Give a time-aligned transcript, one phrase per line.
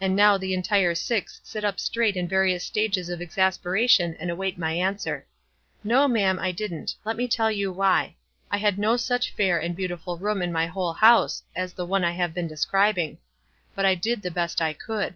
[0.00, 4.14] And now the en tire six sit up straight in various stages of ex» asperation,
[4.20, 5.26] and await my answer."
[5.82, 6.94] No, ma'am, I didn't.
[7.04, 8.14] Let me tell you why.
[8.52, 12.04] I had no such fair and beautiful room in my whole house as the one
[12.04, 13.18] I have been describing;
[13.74, 15.14] but I did the best I could.